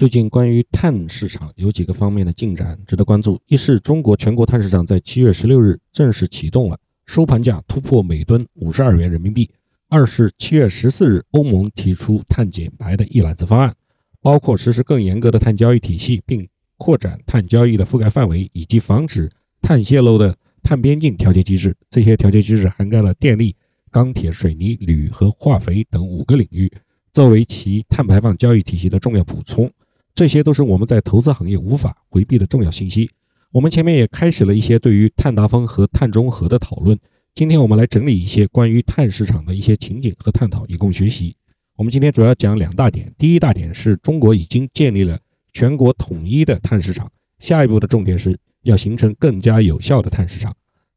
[0.00, 9.44] 最近关于碳市场有几个方面的进展值得关注：一是中国全国碳市场在七月十六日正式启动了，收盘价突破每吨五十二元人民币；
[9.90, 13.76] 二是七月十四日，欧盟提出碳减排的一揽子方案，
[14.22, 16.48] 包括实施更严格的碳交易体系，并
[16.78, 19.28] 扩展碳交易的覆盖范围，以及防止
[19.60, 21.76] 碳泄漏的碳边境调节机制。
[21.90, 23.54] 这些调节机制涵盖了电力、
[23.90, 26.72] 钢铁、水泥、铝和化肥等五个领域，
[27.12, 29.70] 作为其碳排放交易体系的重要补充。
[30.14, 33.10] 这些都是我们在投资行业无法回避的重要信息。
[33.52, 36.98] 我们前面也开始了一些对于碳达峰和碳中和的讨论。
[37.34, 41.34] 今天我们来整理一些关于碳市场的一些情景和探讨，以供学习。
[41.76, 43.12] 我们今天主要讲两大点。
[43.16, 45.18] 第一大点是中国已经建立了
[45.52, 50.54] 全国统一的碳市场，下一步的重点是要形成更加有效的碳市场。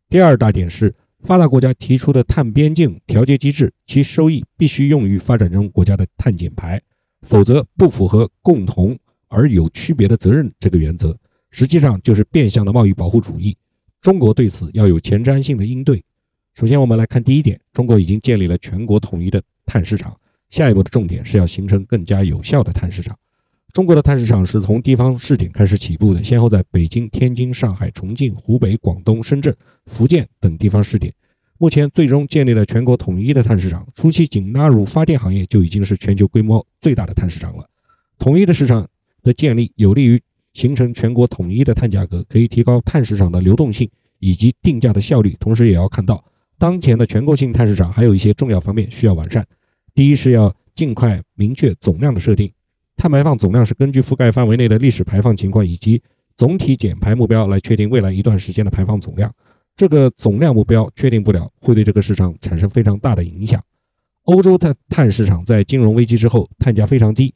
[0.09, 6.81] 第二大点是发达国家提出的碳边境调节机制，其收益必须用于发展中国家的碳减排，
[7.21, 8.97] 否则不符合共同。
[9.33, 11.17] 而有区别的责任这个原则，
[11.49, 13.57] 实际上就是变相的贸易保护主义。
[13.99, 16.03] 中国对此要有前瞻性的应对。
[16.53, 20.15] 首先，我们来看第一点：中国已经建立了全国统一的碳市场，
[20.51, 23.17] 下一步的重点是要形成更加有效的碳市场。
[23.73, 29.55] 中国的碳市场是从地方试点开始起步的，先后在北京、天津、上海、重庆、湖北、广东、深圳、
[29.87, 31.11] 福建等地方试点。
[31.57, 33.87] 目前，最终建立了全国统一的碳市场。
[33.95, 37.67] 初期仅纳入发电行业，就已经是全球规模最大的碳市场了。
[38.19, 38.87] 统一的市场。
[39.23, 40.21] 的建立有利于
[40.53, 45.35] 形成全国统一的碳价格，可以提高碳市场的流动性以及定价的效率。
[45.39, 46.23] 同时，也要看到
[46.59, 49.43] 当前的全国性碳市场还有一些重要方面需要完善。
[49.95, 52.51] 第一是要尽快明确总量的设定，
[52.95, 56.01] 碳排放总量是根据覆盖范围内的历史排放情况以及
[56.35, 59.33] 总体减排目标来确定未来一段时间的排放总量。
[59.75, 63.63] 这个总量目标确定不了，会对这个市场产生非常大的影响。
[64.23, 67.33] 欧洲碳碳市场在金融危机之后，碳价非常低。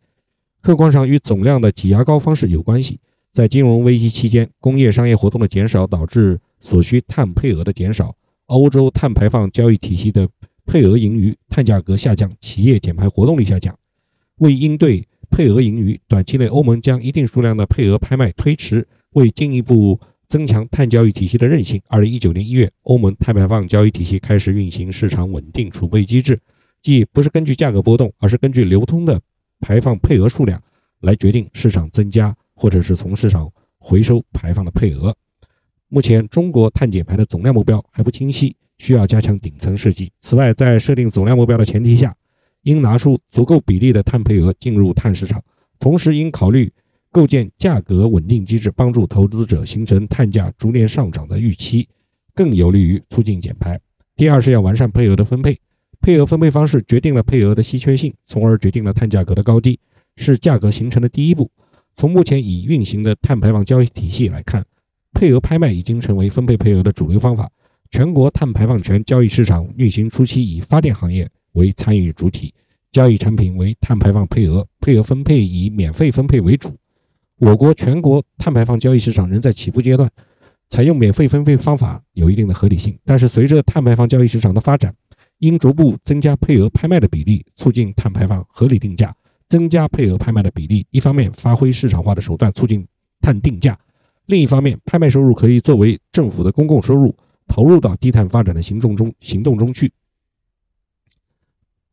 [0.62, 3.00] 客观上与总量的挤牙膏方式有关系。
[3.34, 8.16] 在金融危机期间，工业商业活动的减少导致所需碳配额的减少，
[8.48, 10.28] 欧洲碳排放交易体系的
[10.66, 13.78] 配额盈余，碳价格下降，企业减排活动力下降。
[14.38, 18.88] 为应对配额盈余，短期内欧盟将一定数量的配额拍卖推迟。
[19.12, 26.40] 为进一步增强碳交易体系的韧性，二零一九年一月，欧盟碳排放交易体系开始运行市场稳定储备机制，
[26.82, 29.22] 即不是根据价格波动，而是根据流通的。
[29.60, 30.62] 排放配额数量
[31.02, 35.16] 来决定市场增加，或者是从市场回收排放的配额。
[35.90, 40.12] 目前，中国碳减排的总量目标还不清晰，需要加强顶层设计。
[40.20, 42.16] 此外，在设定总量目标的前提下，
[42.64, 45.42] 应拿出足够比例的碳配额进入碳市场，
[45.80, 46.72] 同时应考虑
[47.12, 51.88] 构建价格稳定机制，帮助投资者形成碳价逐年上涨的预期，
[52.36, 53.80] 更有利于促进减排。
[54.16, 55.58] 第二是要完善配额的分配。
[56.08, 59.78] 配额分配方式决定了配额的稀缺性，从而决定了碳价格的高低，
[60.16, 61.52] 是价格形成的第一步。
[61.96, 64.64] 从目前已运行的碳排放交易体系来看，
[65.12, 67.52] 配额拍卖已经成为分配配额的主流方法。
[67.92, 72.54] 全国碳排放权交易市场运行初期，以发电行业为参与主体，
[72.94, 76.74] 交易产品为碳排放配额，配额分配以免费分配为主。
[77.40, 80.10] 我国全国碳排放交易市场仍在起步阶段，
[80.70, 82.98] 采用免费分配方法有一定的合理性。
[83.04, 84.96] 但是，随着碳排放交易市场的发展，
[85.40, 89.16] 应逐步增加配额拍卖的比例，促进碳排放合理定价。
[89.50, 92.86] 增加配额拍卖的比例，一方面发挥市场化的手段促进
[93.22, 93.80] 碳定价，
[94.26, 97.16] 另一方面拍卖收入可以作为政府的公共收入，
[97.48, 99.90] 投入到低碳发展的行动中行动中去。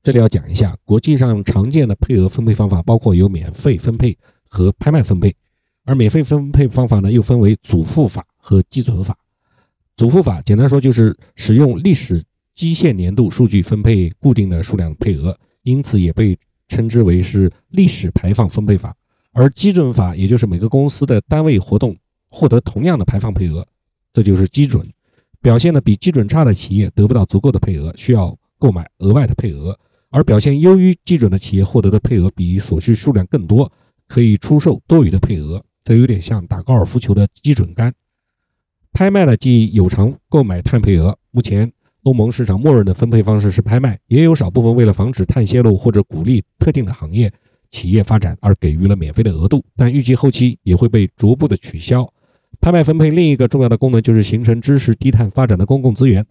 [0.03, 4.19] 这里要讲一下，国际上常见的配额分配方法包括有免费分配
[4.49, 5.33] 和拍卖分配，
[5.85, 9.17] 而免费分配方法呢又分为祖父法和基准法。
[9.97, 12.21] 祖父法简单说就是使用历史。
[12.55, 16.39] 基线年度数据分配固定的数量配额，因此也被
[16.69, 18.95] 称之为是历史排放分配法。
[19.33, 21.97] 而基准法，也就是每个公司的单位活动
[22.29, 23.67] 获得同样的排放配额，
[24.13, 24.89] 这就是基准。
[25.43, 29.77] 表现的比基准差的企业得不到足够的配额，需要购买额外的配额；
[30.11, 33.71] 而表现优于基准的企业获得的配额比所需数量更多，
[34.07, 35.63] 可以出售多余的配额。
[35.83, 37.93] 这有点像打高尔夫球的基准杆。
[38.93, 41.19] 拍卖呢，即有偿购买碳配额。
[41.33, 41.74] 目前。
[42.05, 47.33] 欧盟市场默认的分配方式是拍卖，也有少部分为了防止碳泄漏或者鼓励特定的行业
[47.71, 52.07] 企业发展而给予了免费的额度，但预计后期也会被逐步的取消。
[52.61, 56.25] 拍卖分配另一个重要的功能就是形成支持低碳发展的公共资源。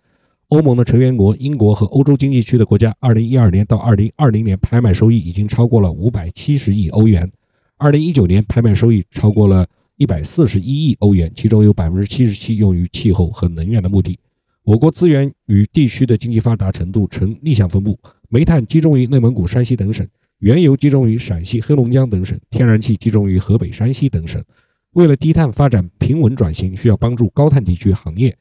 [0.50, 7.32] 欧盟的成员国英国和欧洲经济区的国家，2012年到2020年拍卖收益已经超过了570亿欧元
[7.80, 9.66] ，2019年拍卖收益超过了
[9.98, 14.20] 141亿欧元，其中有77%用于气候和能源的目的。
[14.64, 18.00] 我国资源与地区的经济发达程度呈逆向分布，
[18.30, 20.08] 煤炭集中于内蒙古、山西等省，
[20.40, 24.42] 原油集中于陕西、黑龙江等省，天然气集中于河北、山西等省。
[24.94, 28.34] 为了低碳发展平稳转型，需要帮助高碳地区行业，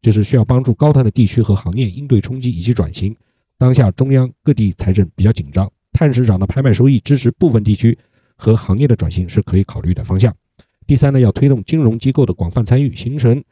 [0.00, 3.16] 就是需要帮助高碳的地区和行业应对冲击以及转型。
[3.58, 7.98] 当下中央各地财政比较紧张，碳市场的拍卖收益支持部分地区
[8.36, 10.32] 和行业的转型是可以考虑的方向。
[10.86, 13.42] 第三呢，要推动金融机构的广泛参与，形成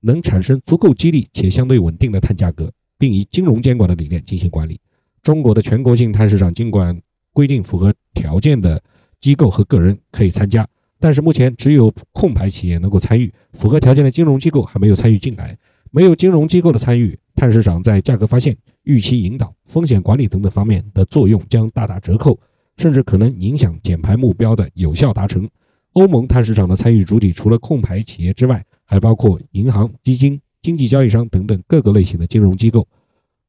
[0.00, 4.80] 能产生足够激励且相对稳定的碳价格，并以金融监管的理念进行管理。
[5.22, 6.98] 中国的全国性碳市场尽管
[7.32, 8.82] 规定符合条件的
[9.20, 10.66] 机构和个人可以参加，
[10.98, 15.56] 但是目前只有控牌企业能够参与，符合条件的金融机构还没有参与进来。
[15.92, 22.38] 没有金融机构的参与，碳市场在价格发现、预期引导、风险管理等等方面的作用将大打折扣，
[22.76, 25.48] 甚至可能影响减排目标的有效达成。
[25.94, 32.84] 欧盟碳市场的参与主体除了控牌企业之外，还包括银行、基金、经济交易商等等各个类型的金融机构。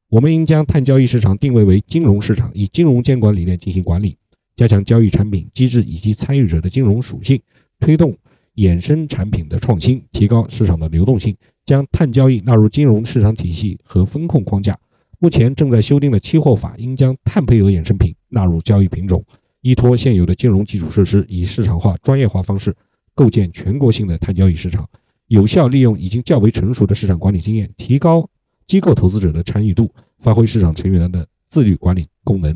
[0.08, 4.16] 我们应将碳交易市场定位为金融市场，以金融监管理念进行管理，
[4.54, 7.40] 加强交易产品机制以及参与者的金融属性，
[7.80, 8.16] 推动
[8.54, 11.34] 衍生产品的创新，提高市场的流动性，
[11.66, 14.78] 将碳交易纳入金融市场体系和风控框架。
[15.18, 19.24] 目前正在修订的期货法应将碳配额衍生品纳入交易品种，
[19.62, 22.72] 依托现有的金融基础设施，以市场化、专业化方式
[23.12, 24.88] 构建全国性的碳交易市场，
[25.32, 28.28] 有效利用已经较为成熟的市场管理经验，提高。
[28.66, 32.54] 机构投资者的参与度，发挥市场成员的自律管理功能。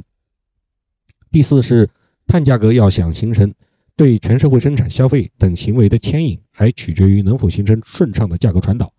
[1.31, 1.89] 第四是
[2.27, 3.51] 碳价格要想形成
[3.97, 8.93] 对全社会生产、消费等行为的牵引，还取决于能否形成顺畅的价格传导。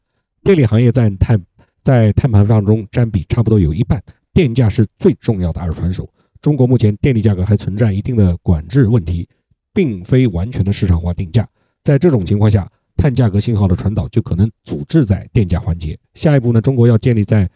[0.43, 1.39] 电力行业在碳
[1.83, 4.01] 在碳排放中占比差不多有一半，
[4.33, 6.09] 电价是最重要的二传手。
[6.41, 9.29] 中国目前电力价格还存在一定的管制问题，
[9.71, 11.47] 并非完全的市场化定价。
[11.83, 15.97] 在这种情况下，碳价格信号的传导就可能阻滞在电价环节。
[16.15, 16.59] 下一步呢？
[16.59, 17.49] 中国要建立在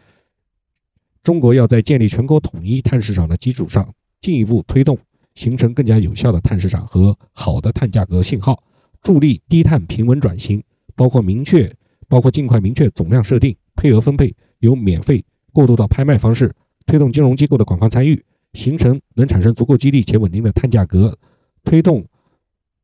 [1.23, 4.97] 中国要在建立全国统一碳市场的基础上，进一步推动
[5.35, 8.63] 形成更加有效的碳市场和好的碳价格信号，
[9.01, 10.63] 助力低碳平稳转型。
[10.93, 11.73] 包括明确，
[12.07, 16.53] 包括尽快明确总量设定、配额分配，由免费过渡到拍卖方式，
[16.85, 18.23] 推动金融机构的广泛参与，
[18.53, 21.17] 形成能产生足够激励且稳定的碳价格，
[21.63, 22.05] 推动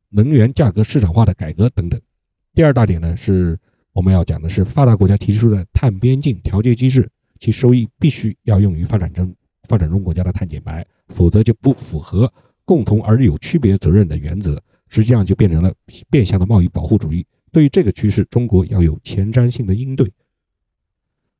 [0.08, 2.00] 能源价格市场化的改革等等。
[2.58, 3.56] 第二大点呢，是
[3.92, 7.08] 我们要讲的是发达国家提出的碳边境调节机制，
[7.38, 9.32] 其收益必须要用于发展中
[9.68, 12.28] 发展中国家的碳减排，否则就不符合
[12.64, 15.72] 共同而有区别责任的原则，实际上就变成了
[16.10, 17.24] 变相的贸易保护主义。
[17.52, 20.12] 对于这个趋势，中国要有前瞻性的应对。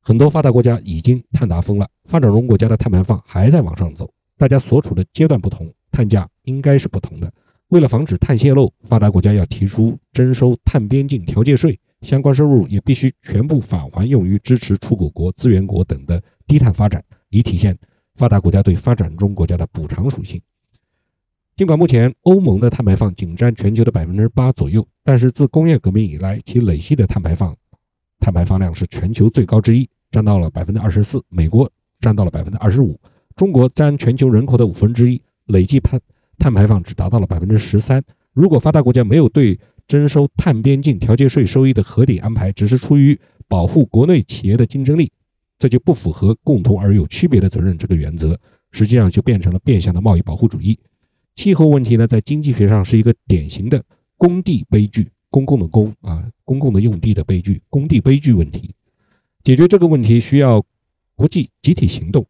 [0.01, 7.33] 很多发达国家已经碳达峰了，发展中国家的碳排放还在往上走，大家所处的阶段不同，碳价应该是不同的。
[7.69, 17.77] 为了防止碳泄漏，发达国家要提出征收碳边境调节税，相关收入也必须全部返还用于支持出口国、资源国等的低碳发展，以体现
[18.15, 20.41] 发达国家对发展中国家的补偿属性。
[21.57, 27.55] 尽管目前欧盟的碳排放仅占全球的百分之八左右，但是自工业革命以来，其累计的碳排放
[28.19, 31.23] 碳排放量是全球最高之一，占到了百分之二十四。
[31.29, 31.71] 美国
[32.01, 32.99] 占到了百分之二十五，
[33.37, 36.01] 中国占全球人口的五分之一，累计碳。
[36.39, 38.03] 碳排放只达到了百分之十三。
[38.33, 43.19] 如果发达国家没有对征收碳边境调节税收益的合理安排，只是出于
[43.49, 45.11] 保护国内企业的竞争力，
[45.59, 48.39] 这就不符合共同而有区别的责任这个原则，
[48.71, 50.79] 实际上就变成了变相的贸易保护主义。
[51.35, 53.83] 气候问题呢，在经济学上是一个典型的
[54.17, 58.75] 公地悲剧，公共的公啊，公共的用地的悲剧，公地悲剧问题。
[59.43, 60.63] 解决这个问题需要
[61.15, 62.27] 国际集体行动。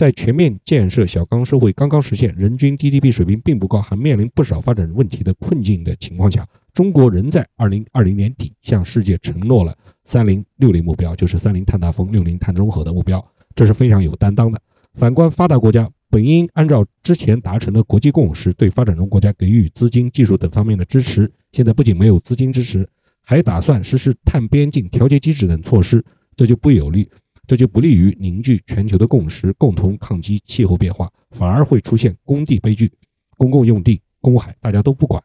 [0.00, 9.76] 在全面建设小康社会刚刚实现，人均 GDP 水平并不高，还面临不少发展问题的困境的情况下，中国仍在2020年底向世界承诺了
[10.06, 13.22] “三零六零”目标，就是“三零碳达峰，六零碳中和”的目标，
[13.54, 14.58] 这是非常有担当的。
[14.94, 22.88] 反观发达国家，本应按照之前达成的国际共识，对发展中国家给予资金、技术等方面的支持，现在不仅没有资金支持，
[23.22, 26.02] 还打算实施碳边境调节机制等措施，
[26.34, 27.06] 这就不有利。
[27.50, 32.88] 这就不利于凝聚全球的共识，共同抗击气候变化，反而会出现公地悲剧。
[33.36, 35.20] 公共用地、公海，大家都不管。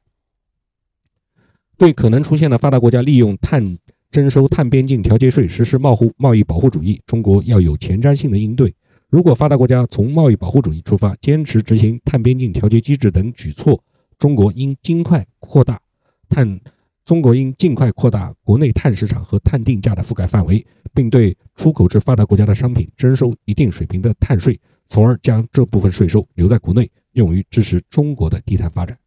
[1.77, 3.77] 对可能出现的发达国家利用碳
[4.09, 8.73] 征收碳边境调节税实施贸互贸易保护主义，中国要有前瞻性的应对。
[9.07, 13.79] 如果发达国家从贸易保护主义出发，坚持执行碳边境调节机制等举措，
[14.17, 15.79] 中国应尽快扩大
[16.27, 16.59] 碳。
[17.05, 28.97] 中国应尽快扩大国内碳市场和碳定价的覆盖范围，并对出口至发达国家的商品征收一定水平的碳税，从而将这部分税收留在国内，用于支持中国的低碳发展。